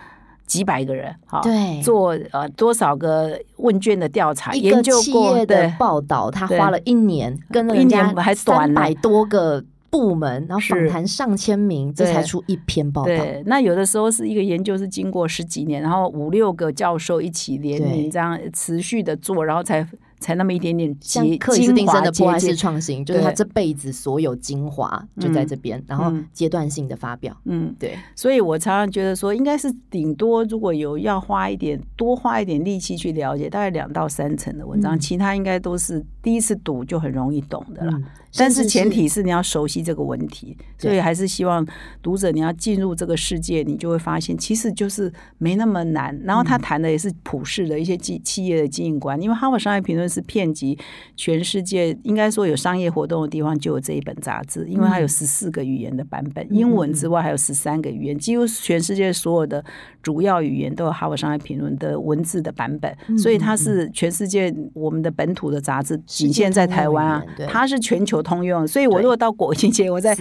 [0.47, 13.13] 几百个人，好，对，做呃多少个问卷的调查，研究过的报道，他花了一年，跟了人家还三百多个部门，然后访谈上千名，这才出一篇报道。
[13.47, 19.87] 那有的时候是一个研究是经过十几年，然后五六个教授一起联名，这样持续的做，然后才。
[20.25, 27.37] 才那么一点点精精华的破坏式创新，就是他这辈子所有精华就在这边，然后阶段性的发表。
[27.45, 27.95] 嗯，对。
[28.17, 37.93] 所以我常常觉得说，应该是顶多如果有要花一点多花一点力气去了解，大概两到三层的文章，其他应该都是第一次读就很容易懂的了。
[38.37, 41.67] 但是前提是你要熟悉这个问题，所以还是希望
[42.03, 46.19] 读者你要进入这个世界，你就会发现其实就是没那么难。
[46.25, 50.77] 然后他谈的也是普世的一些企企业的经营观，因为《哈佛商业评论》是遍及
[51.17, 59.65] 全世界，应该说有商业活动的地方就有这一本杂志，因为它有十四个语言的版本，英文之外还有十三个语言，几乎全世界所有的
[60.03, 68.67] 主要语言都有《哈佛商业评论》的文字的版本，所以它是全世界我们的本土的杂志，仅限在台湾啊，它是全球通用。
[68.67, 70.17] 所以我如果到国庆节，我在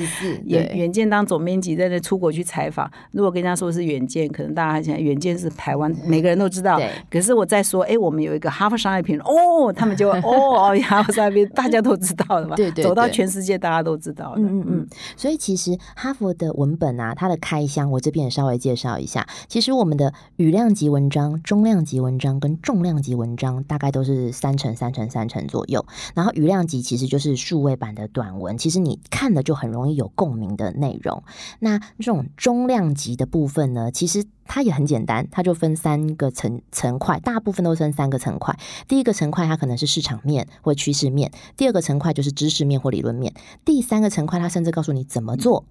[0.46, 6.80] 远远见当总编辑，在那出国去采访，如果跟人家说是远见，可能大家还想远见是台湾，每个人都知道。
[7.10, 14.36] 可是我在说，哎，我们有一个哈佛商业评论，哦，他们就哦，哈佛商业评论大家都知道了嘛，对对，走到全世界大家都知道了。
[14.38, 14.88] 嗯嗯嗯。
[15.16, 19.26] 所以其实哈佛的文本啊，它的开箱，我这边也稍微介绍一下。
[19.48, 25.86] 其实我们的语量级文章、中量级文章跟重量级文章，大概都是三成三成三成左右。
[26.14, 31.24] 然后语量级其实就是数位版的短文，其实你看的就很容易有共鸣的内容。
[31.60, 38.58] 那这种中量级的部分呢，其实它也很简单，它就分三个层层块，大部分都分三个层块。
[38.88, 43.34] 第一个层块它可能是市场面或趋势面，第二个层块就是知识面或理论面，
[43.66, 45.66] 第三个层块它甚至告诉你怎么做。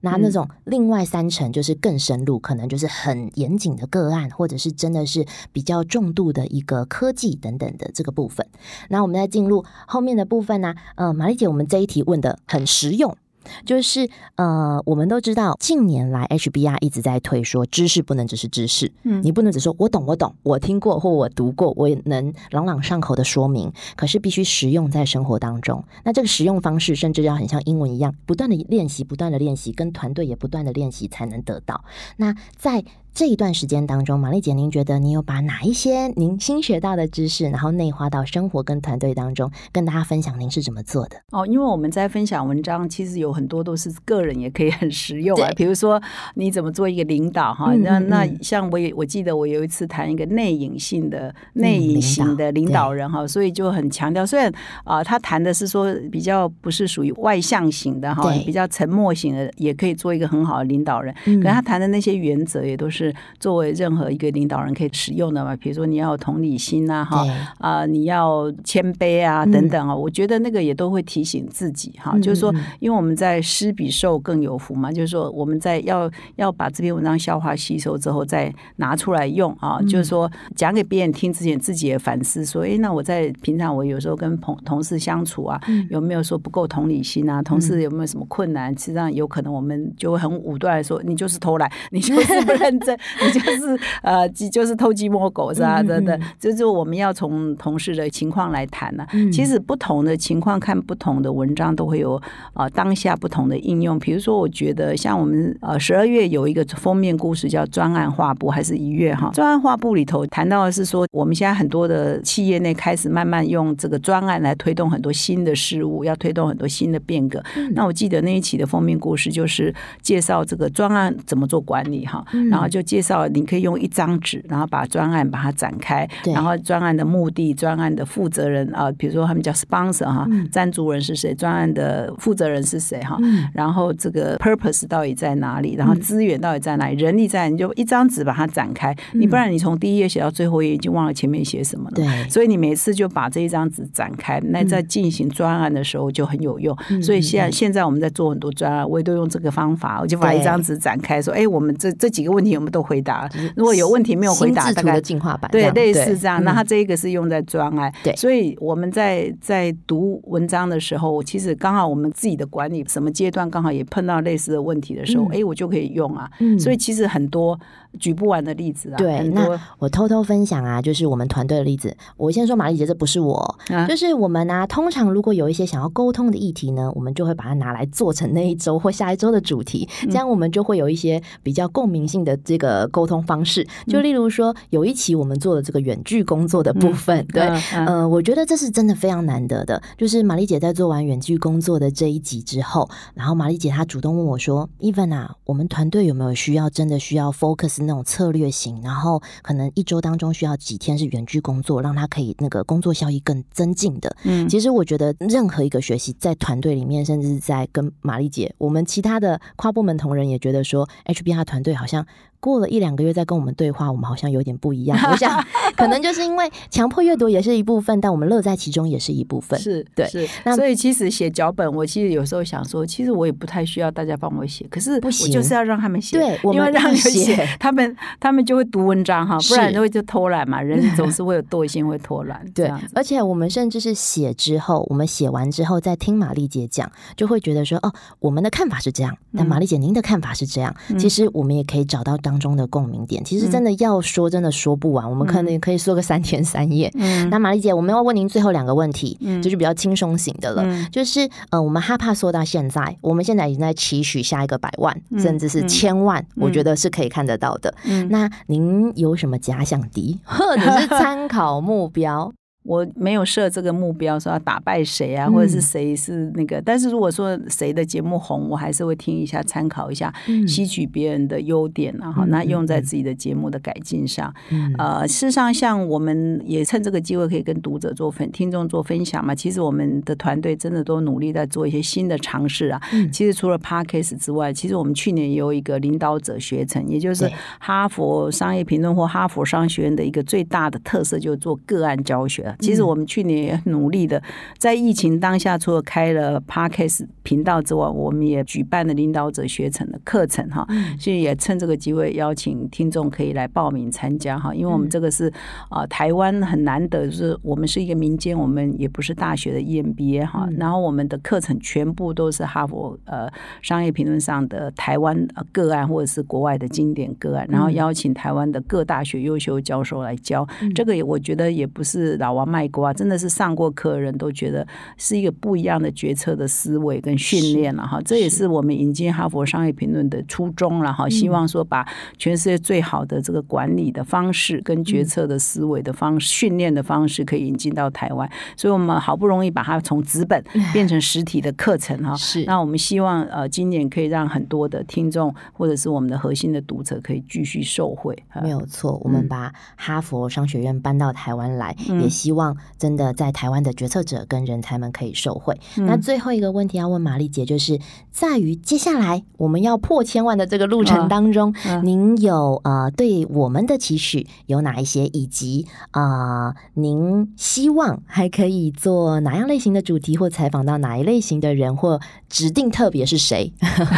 [0.00, 8.46] 那那种另外三层就是更深入，可能就是很严谨的个案，或者是真的是比较重度的一个科技等等的这个部分。
[8.88, 10.74] 那我们再进入后面的部分呢？
[10.94, 13.16] 呃，玛丽姐，我们这一题问的很实用。
[13.64, 25.84] 就是呃，我们都知道近年来 HBR 一直在推说知识不能只是知识，嗯，你不能只说我懂我懂，我听过或我读过，我也能朗朗上口的说明，可是必须实用在生活当中。
[26.04, 31.84] 那这个实用方式甚至要很像英文一样，不断的练习，不断的练习，跟团队也不断的练习才能得到。
[32.16, 32.84] 那在
[33.16, 41.16] 这一段时间当中，玛丽姐，您觉得你有把哪一些您新学到的知识，然后内化到生活跟团队当中，跟大家分享您是怎么做的？
[41.30, 45.48] 哦，因为我们在分享文章，其实有很多都是个人也可以很实用啊。
[45.56, 45.98] 比如说
[46.34, 47.72] 你怎么做一个领导哈？
[47.76, 54.52] 那那像我也我记得我有一次谈一个内隐性的内隐型的领导人哈，所以就很强调，虽然
[54.84, 61.14] 啊他谈的是说比较不是属于外向型的哈，比较沉默型的，也可以做一个很好的领导人。
[61.42, 63.05] 可他谈的那些原则也都是。
[63.38, 67.26] 作为任何一个领导人可以使用的嘛，比如说你要有同理心啊，哈
[67.58, 87.42] 啊，你要谦卑啊，等等啊，我觉得那个也都会提醒自己哈，就是说，因为我们在施比受更有福嘛，就是说我们在要要把这篇文章消化吸收之后再拿出来用啊，就是说讲给别人听之前自己也反思说，哎，那我在平常我有时候跟同同事相处啊，有没有说不够同理心啊？
[87.42, 88.70] 同事有没有什么困难？
[88.78, 92.95] 实际上有可能我们就会很武断说，你就是偷懒，你就是不认真。
[93.22, 95.82] 你就是 呃，就是偷鸡摸狗是吧？
[95.82, 99.06] 等等，就是我们要从同事的情况来谈呢。
[99.32, 102.20] 其实不同的情况看不同的文章都会有
[102.54, 103.98] 啊，当下不同的应用。
[103.98, 109.30] 比如说，我觉得像我们呃十二月有一个封面故事叫专案画布，还是一月哈？
[109.34, 117.42] 专案画布里头谈到的是说，我们现在很多的企业内开始慢慢用这个专案来推动很多新的事物，要推动很多新的变革。
[117.72, 122.85] 那我记得那一期的封面故事就是介绍这个专案怎么做管理哈，然后就。
[122.86, 131.34] 介绍你可以用一张纸，然后把专案把它展开，然后专案的目的、专案的负责人啊，比如说他们叫 sponsor 哈，赞助人是谁？
[131.34, 133.18] 专案的负责人是谁哈？
[133.52, 135.74] 然后这个 purpose 到底在哪里？
[135.74, 136.96] 然后资源到底在哪里？
[136.96, 138.96] 人力在，你就一张纸把它展开。
[139.14, 141.96] 你不然你从第一页写到最后一页，已经忘了前面写什么了。
[141.96, 146.76] 对，所以你每次就把这一张纸展开，那在进行专案的时候就很有用。
[147.02, 156.44] 所以现在现在我们在做很多专案，我也都用这个方法，我就把一张纸展开，说：“哎，我们这这几个问题我们。”都回答，如果有问题没有回答，大概进化版对类似这样。
[156.44, 166.30] 那它这一个是用在专案，对，所以我们在在读文章的时候，其实刚好我们自己的管理什么阶段刚好也碰到类似的问题的时候，哎，我就可以用啊。
[166.58, 167.58] 所以其实很多。
[167.96, 168.96] 举不完的例子啊！
[168.96, 171.94] 对，那我偷偷分享啊，就是我们团队的例子。
[172.16, 174.66] 我先说玛丽姐，这不是我，就是我们啊。
[174.66, 183.66] 通常如果有一些想要沟通的议题呢，我们就会把它拿来做成那一周或下一周的主题，这样我们就会有一些比较共鸣性的这个沟通方式。
[183.86, 187.42] 就例如说，有一期我们做的这个远距工作的部分，对，
[187.86, 189.80] 呃，我觉得这是真的非常难得的。
[189.96, 204.14] 就是玛丽姐在做完远距工作的这一集之后，然后玛丽姐她主动问我说：“Even 啊，我们团队有没有需要真的需要 focus？” 那种策略型，然后可能一周当中需要几天是远距工作，让他可以那个工作效益更增进的。
[204.24, 212.06] 嗯，其实我觉得任何一个学习在团队里面，甚至是在跟玛丽姐，我们其他的跨部门同仁也觉得说，HBR 团队好像
[212.40, 214.98] 过了一两个月再跟我们对话，我们好像有点不一样。
[215.10, 215.44] 我想，
[215.76, 219.58] 可能就是因为强迫阅读也是一部分，但我们乐在其中也是一部分。
[219.58, 220.26] 是对，是。
[220.54, 230.60] 所以其实写脚本，我其实有时候想说，其实我也不太需要大家帮我写，可是不行，就是要让他们写，对，因为让他们写， 他们他们就会读文章哈，不然就会就偷懒嘛。
[230.66, 232.44] 人总是会有惰性，会偷懒。
[232.52, 240.74] 对，而且我们甚至是写之后，我们写完之后再听玛丽姐讲，就会觉得说，哦，我们的看法是这样，但玛丽姐您的看法是这样。
[240.98, 243.22] 其实我们也可以找到当中的共鸣点。
[243.24, 246.92] 其实真的要说，真的说不完，我们可能可以说个三天三夜。
[247.30, 257.74] 那玛丽姐，我们要问您最后两个问题，就是比较轻松型的了，就是呃，我们害怕说到现在，我们现在已经在期许下一个百万，甚至是千万，我觉得是可以看得到的。
[258.08, 262.32] 那您有什么假想敌，或者是参考目标？
[262.66, 266.60] 我没有设这个目标，说要打败谁啊，或者是谁是那个。
[266.60, 270.12] 但是如果说谁的节目红，我还是会听一下，参考一下，
[270.46, 274.32] 吸取别人的优点，然后那用在自己的节目的改进上。
[274.78, 279.34] 呃，事实上，像我们也趁这个机会可以跟读者做分、听众做分享嘛。
[279.34, 282.80] 其实我们的团队真的都努力在做一些新的尝试啊。
[283.12, 292.55] 其实除了 Parkes 之外，其实我们去年也有一个领导者学程，也就是哈佛商业评论或哈佛商学院的一个最大的特色，就是做个案教学。
[292.58, 294.22] 其实我们去年也努力的，
[294.58, 300.66] 在疫情当下，除了开了 Podcast 频道之外，我们也举办了领导者学程的课程哈。
[300.98, 305.30] 所以也趁这个机会邀请听众可以来报名参加哈，因为我们这个是
[305.68, 310.48] 啊台湾很难得，就是我们是一个民间，我们也不是大学的 EMBA 哈。
[310.56, 313.28] 然后我们的课程全部都是哈佛呃
[313.60, 320.46] 商业评论上的台湾个案或者是国外的经典个案，然后邀请台湾的各大学优秀教授来教。
[320.74, 322.45] 这个也我觉得也不是老王。
[322.46, 324.66] 卖过啊，真的是上过课的人都觉得
[324.96, 328.00] 是一个不一样的决策的思维跟训练了哈。
[328.04, 331.08] 这也是我们引进哈佛商业评论的初衷了哈。
[331.08, 331.84] 希望说把
[332.16, 338.30] 全世界最好的这个管理的方式跟决策的思维的方式、训练的方式，可以引进到台湾。
[338.56, 340.40] 所以我们好不容易把它从纸本
[340.72, 342.14] 变成实体的课程哈。
[342.14, 342.44] 是。
[342.44, 348.16] 那我们希望呃，今年可以让很多的听众或者是我们的核心的读者可以继续受惠。
[348.40, 352.35] 没有错，我们把哈佛商学院搬到台湾来，也希望。
[352.36, 355.58] 望真的在台湾的决策者跟人才们可以受惠。
[355.74, 357.80] 那最后一个问题要问玛丽姐，就是
[358.12, 373.50] 在于接下来我们要破千万的这个路程当中，您有呃对我们的期许有哪一些，以及啊您希望还可以做哪样类型的主题，或采访到哪一类型的人，或指定特别是谁？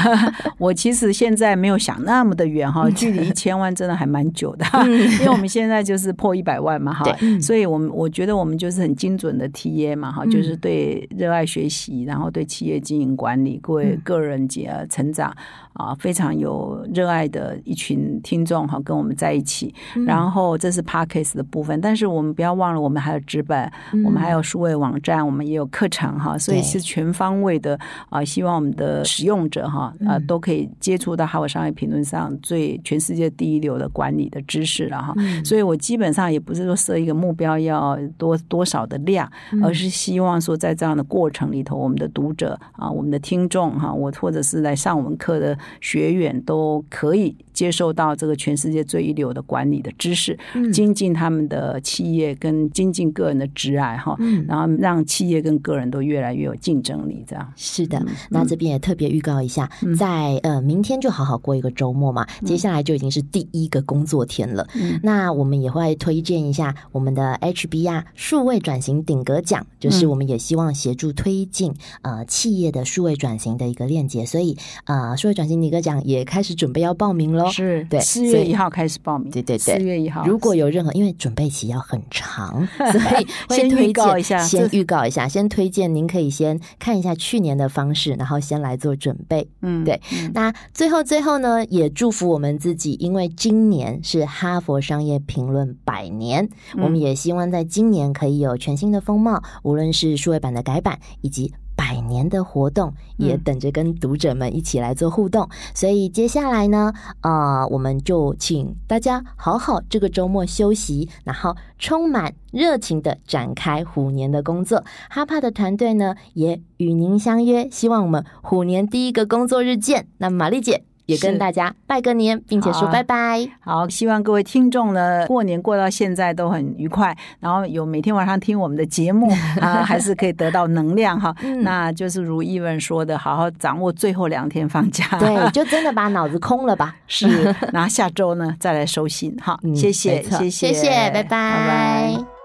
[0.59, 7.05] 我其实现在没有想那么的远哈， 距离一千万真的还蛮久的，因为我们现在就是破一百万嘛哈，
[7.43, 8.28] 所以我们我觉得。
[8.33, 15.35] 我们就是很精准的 T A 嘛，哈，就是对热爱学习，然后对企业经营管理、各位个人节成长
[15.79, 19.75] 啊，非常有热爱的一群听众哈，跟我们在一起。
[20.07, 23.73] 然后这是 Parkes 的部分，但是我们不要忘了，我们还有纸本，
[24.05, 27.77] 我们还有数位网站，我们也有课程哈，所以是全方位的
[28.11, 28.25] 啊。
[28.25, 35.13] 希望我们的使用者哈啊都可以接触到哈佛商业评论上最全世界第一流的管理的知识了哈。
[35.45, 38.29] 所以我基本上也不是说设一个目标要多。
[38.29, 39.27] 多多少的量，
[39.63, 50.39] 而是希望说，在这样的过程里头，我们的读者啊，我们的听众哈，我或者是来上我们课的学员，都可以接受到这个全世界最一流的管理的知识，
[50.73, 54.17] 精进他们的企业跟精进个人的职爱哈，
[54.47, 57.25] 然后让企业跟个人都越来越有竞争力。
[57.27, 58.05] 这样是的。
[58.31, 64.67] 那这边也特别预告一下，在呃明天就好好过一个周末嘛，接下来就已经是第一个工作天了。
[65.03, 68.05] 那我们也会推荐一下我们的 HBR。
[68.15, 77.49] 数位转型顶格奖，就是我们也希望协助推进呃企业的数位转型的一个链接，所以呃数位转型顶格奖也开始准备要报名喽。
[77.51, 79.31] 是对，四月一号开始报名。
[79.31, 80.27] 对对对，四月一号。
[80.27, 89.49] 如果有任何，因为准备期要很长， 所以先预告一下，先预告一下，先推荐您可以先看一下去年的方式，然后先来做准备。
[89.63, 90.01] 嗯，对。
[90.35, 98.09] 那最后最后呢，也祝福我们自己，因为今年是哈佛商业评论百年，我们也希望在今年。
[98.19, 101.53] 可以有全新的风貌，无论是数位版的改版，以及
[101.89, 105.49] 百年的活动，也等着跟读者们一起来做互动。
[105.73, 114.85] 所以接下来呢，啊，我们就请大家好好这个周末休息，然后充满热情的展开虎年的工作。
[115.09, 120.09] 哈帕的团队呢，也与您相约，希望我们虎年第一个工作日见。
[120.19, 120.88] 那玛丽姐。
[121.09, 123.49] 也跟大家拜个年，并且说拜拜。
[123.61, 129.27] 好，希望各位听众呢，过年过到现在都很愉快，然后有每天晚上听我们的节目
[129.59, 131.35] 啊，还是可以得到能量哈。
[131.63, 136.95] 那就是如伊文说的，好好掌握最后两天放假，对，就真的把脑子空了吧。
[137.09, 139.35] 是，那下周呢再来收心。
[139.41, 142.38] 好，谢谢，谢谢，谢谢，拜拜，拜拜。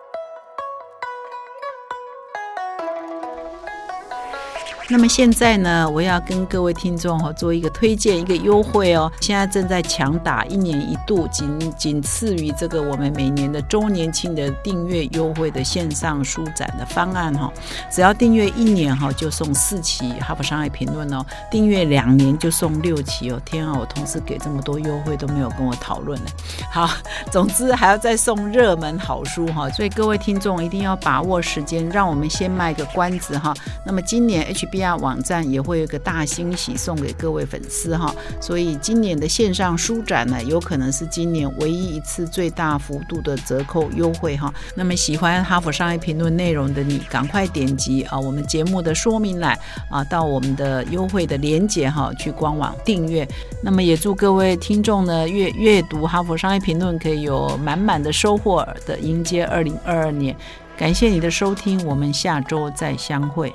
[4.89, 9.09] 那么现在呢，我要跟各位听众哈做一个推荐，一个优惠哦。
[9.21, 17.51] 现在正在强打一年一度，仅仅次于这个我们每年的周年庆的订阅优惠的线上书展的方案哈。
[17.89, 23.41] 只要订阅一年哈，就送四期《哈佛商业评论》哦；订阅两年就送六期哦。
[23.45, 26.29] 天啊，我同事给这么多优惠都没有跟我讨论呢。
[26.69, 26.89] 好，
[27.31, 33.53] 总之还要再送热门好书哈，所以各位听众一定要把握时间，让我们先卖个关子哈。
[33.85, 34.67] 那么今年 H。
[34.73, 38.11] B R 网站也会有个大惊喜送给各位粉丝哈，
[38.41, 44.51] 所以今年的线上书展呢，有可能是今年唯一一次最大幅度的折扣优惠哈。
[44.73, 49.55] 那么喜欢哈佛商业评论内容的你，赶快点击啊我们节目的说明栏
[49.91, 53.27] 啊，到我们的优惠的链接哈，去官网订阅。
[53.61, 60.35] 那么也祝各位听众呢阅阅读哈佛商业评论可以有满满的收获的迎接二零二二年。
[60.75, 63.53] 感谢你的收听，我们下周再相会。